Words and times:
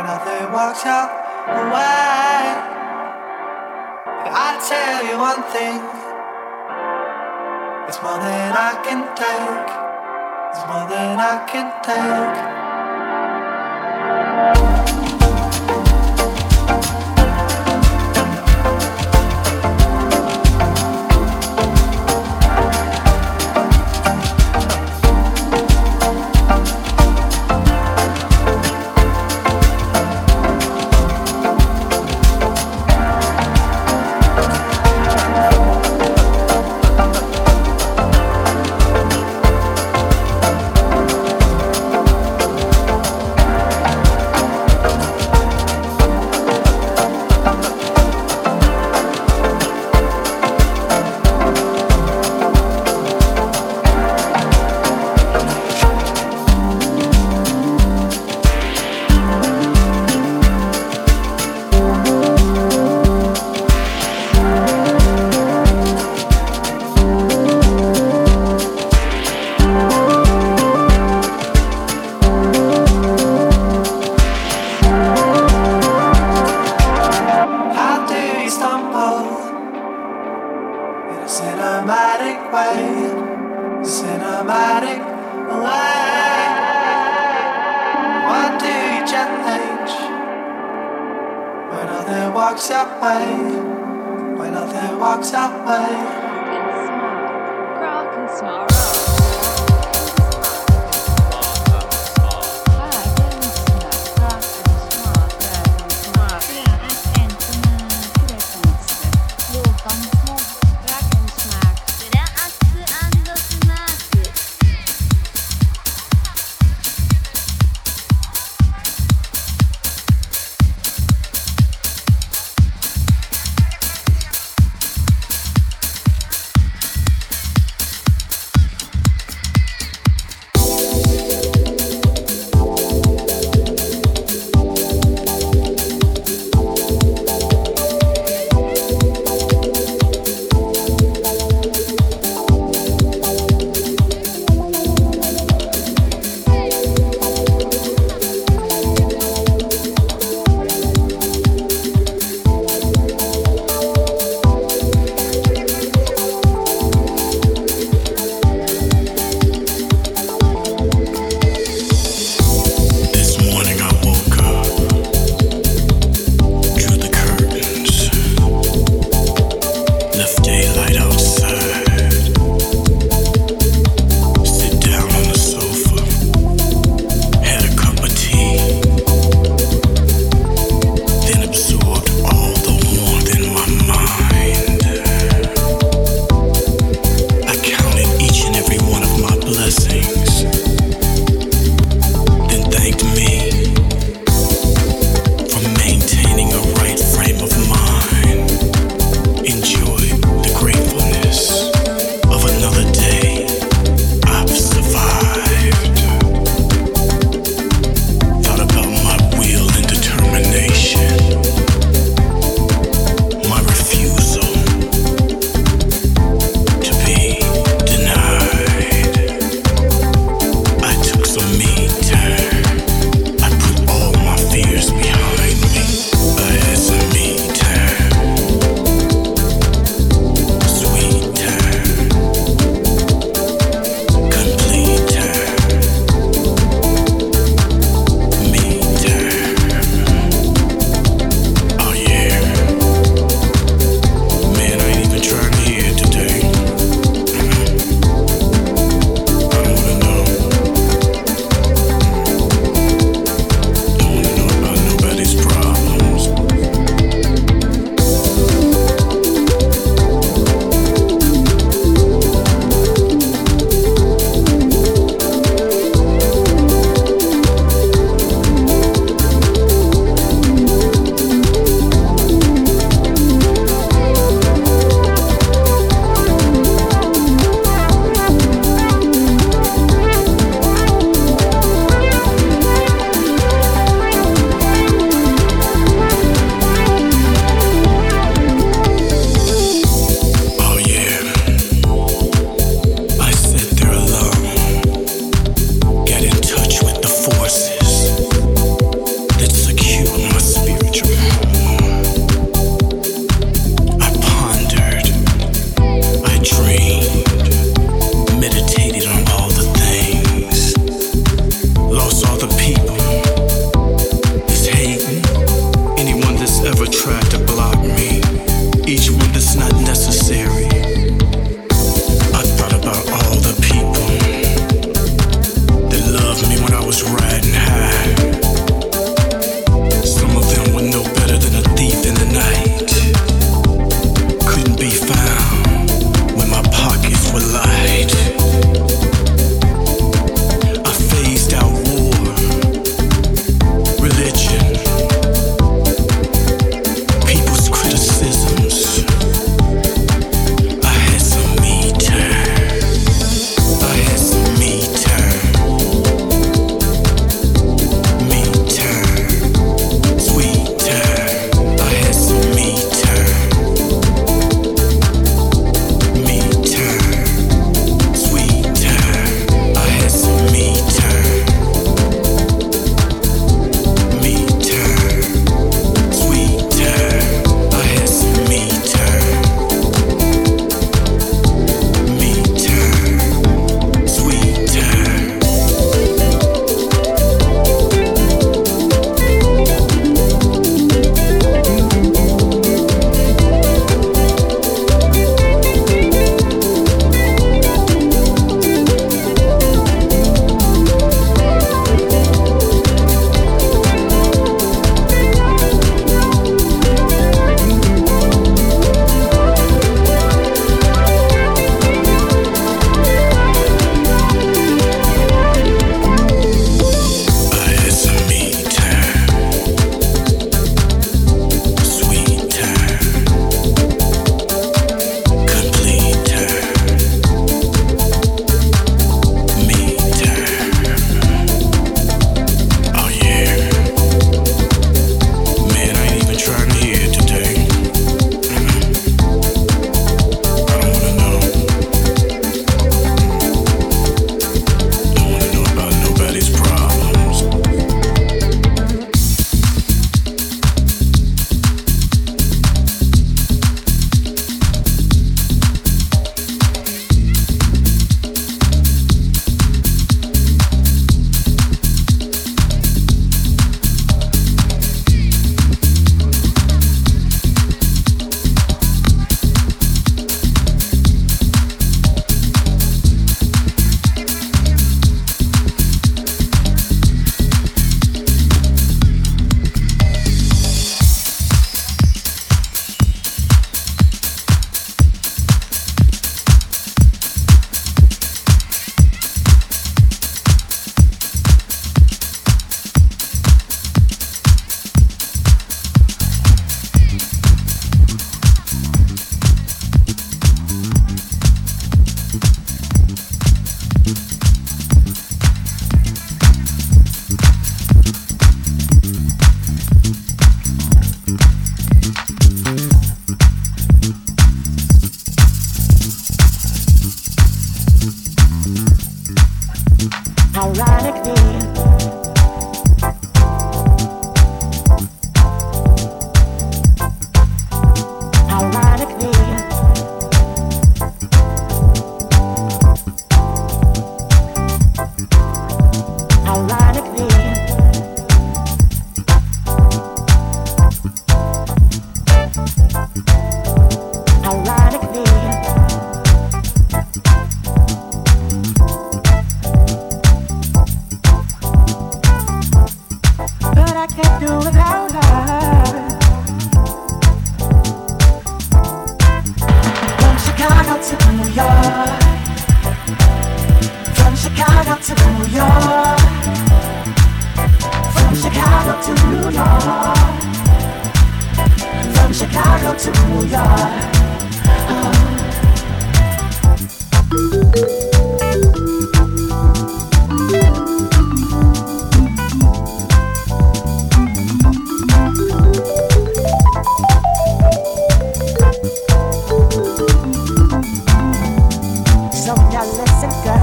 Nothing 0.00 0.52
walks 0.52 0.84
your 0.84 1.04
way. 1.68 2.42
I 4.34 4.56
tell 4.68 5.04
you 5.04 5.18
one 5.18 5.42
thing. 5.52 5.78
It's 7.88 8.00
more 8.02 8.18
than 8.18 8.52
I 8.56 8.72
can 8.82 9.04
take. 9.14 9.68
It's 10.50 10.64
more 10.66 10.88
than 10.88 11.20
I 11.20 11.44
can 11.46 11.68
take. 11.84 12.61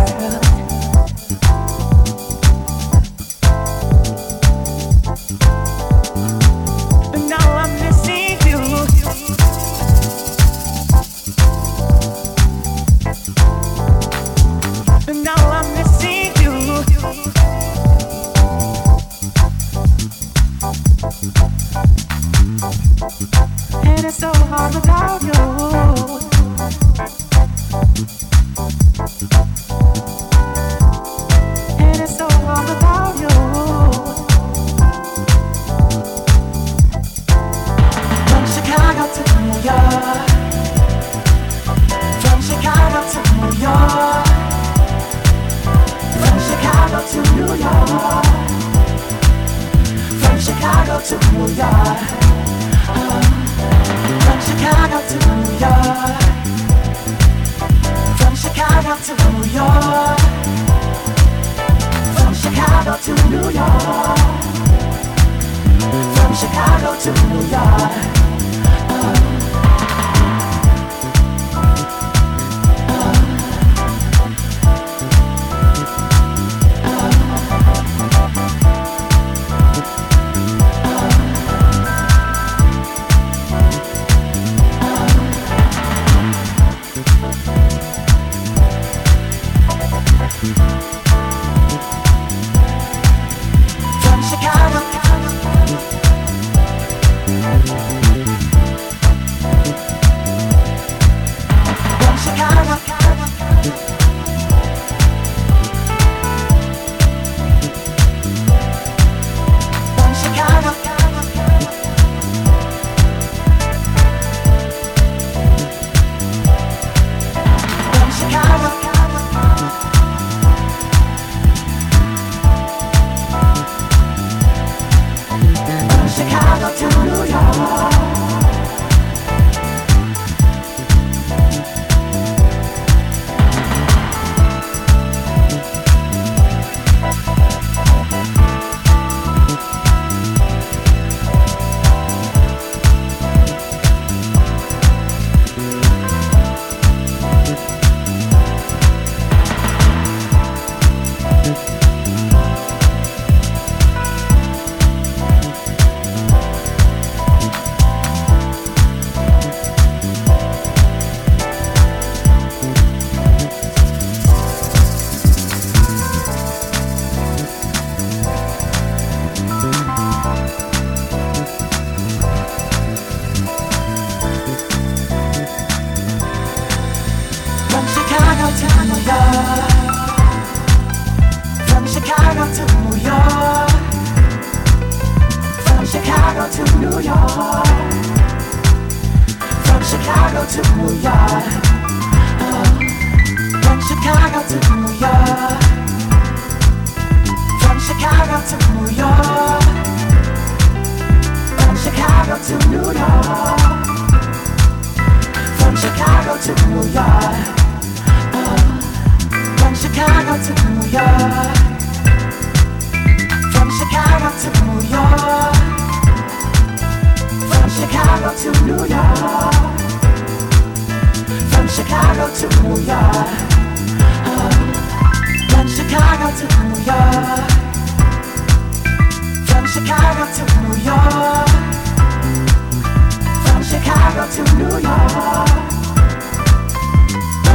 To 0.10 0.69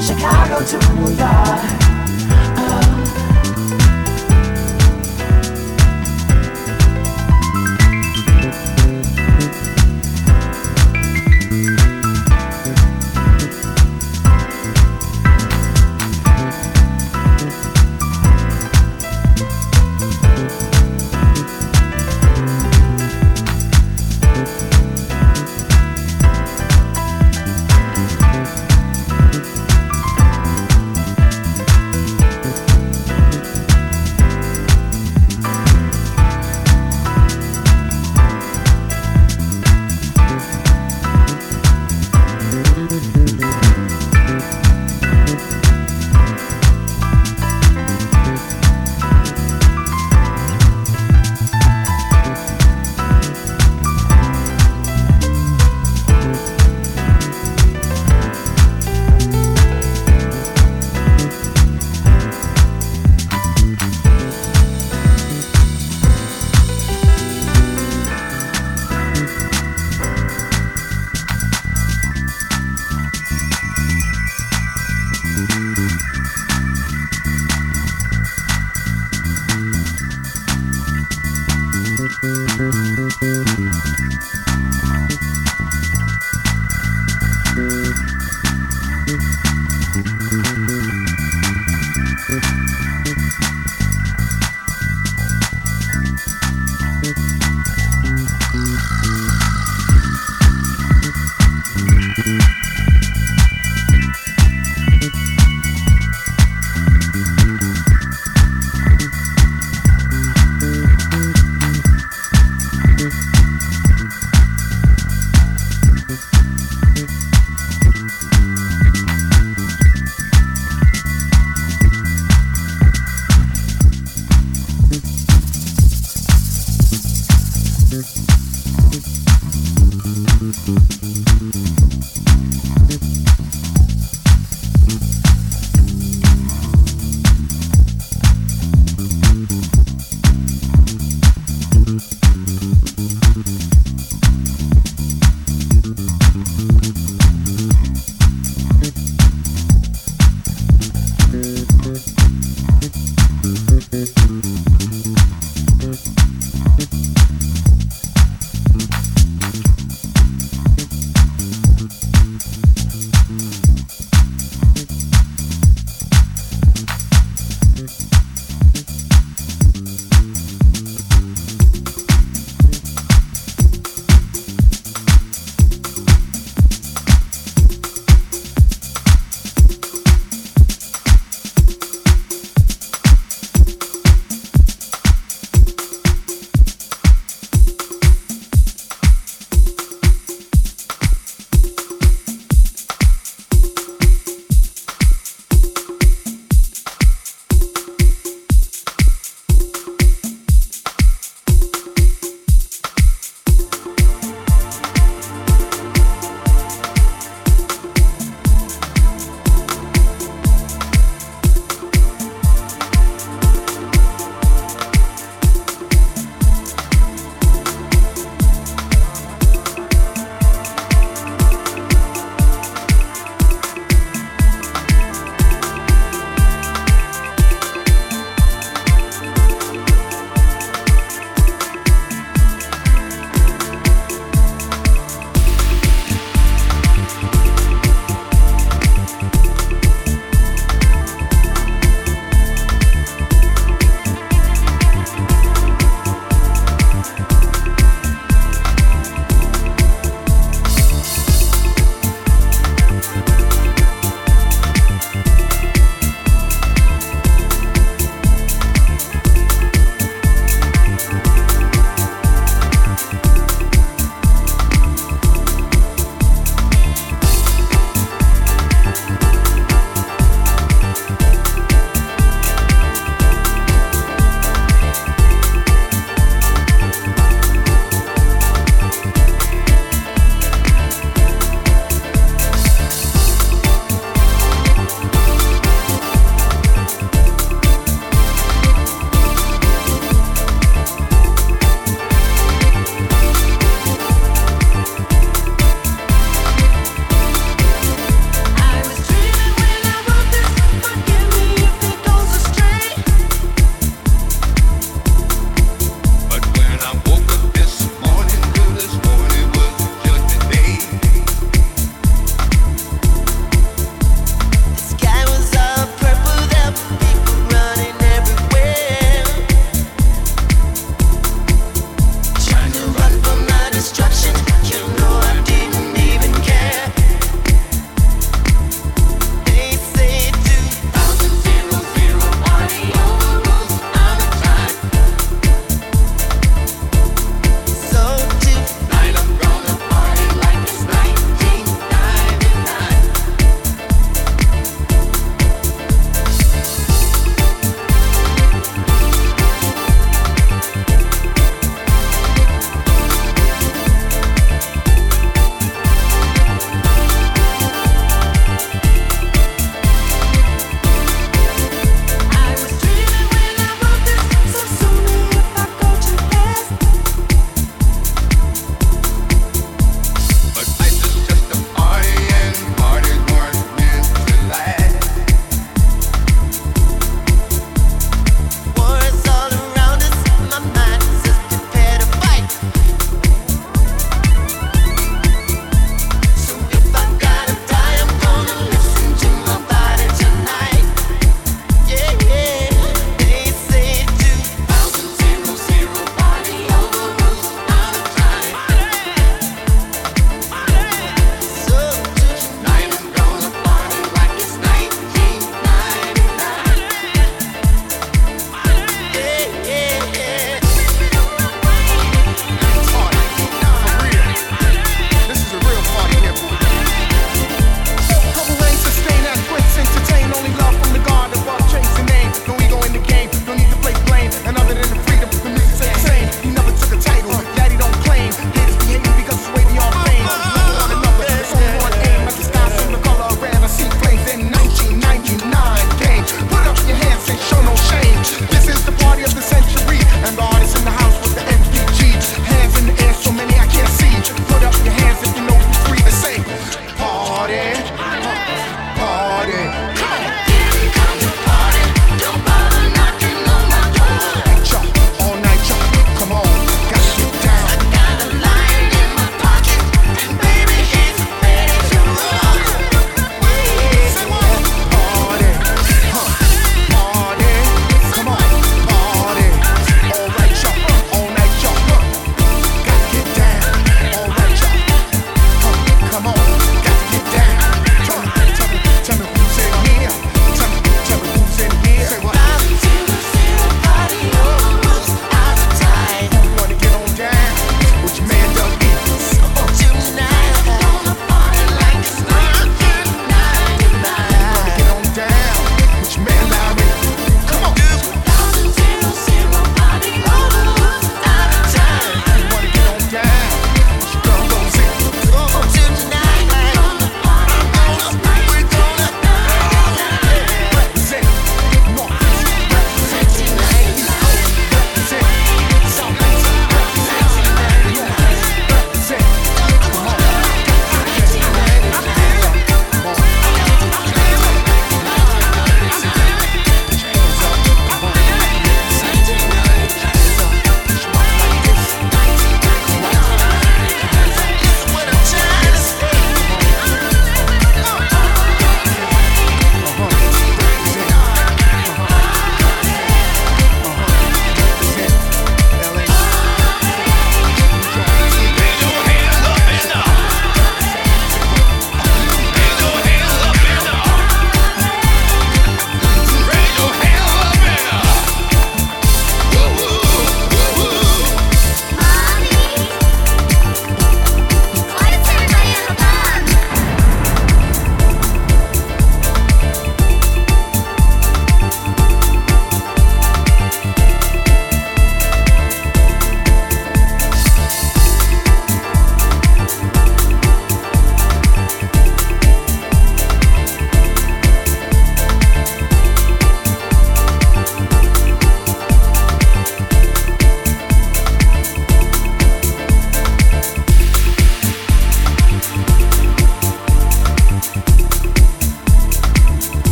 Chicago 0.00 0.64
to 0.64 0.78
New 0.94 1.14
York. 1.16 1.95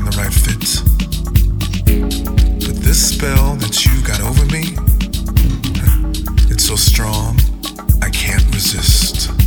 find 0.00 0.12
the 0.12 0.18
right 0.18 0.32
fit. 0.32 0.82
But 2.66 2.76
this 2.82 3.14
spell 3.14 3.56
that 3.56 3.84
you 3.84 4.02
got 4.02 4.20
over 4.20 4.44
me, 4.46 4.76
it's 6.50 6.64
so 6.64 6.76
strong, 6.76 7.38
I 8.02 8.10
can't 8.10 8.44
resist. 8.54 9.39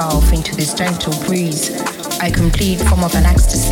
Ourselves 0.00 0.32
into 0.32 0.56
this 0.56 0.72
gentle 0.72 1.12
breeze, 1.24 1.70
I 2.20 2.30
complete 2.30 2.80
form 2.80 3.04
of 3.04 3.14
an 3.14 3.26
ecstasy. 3.26 3.69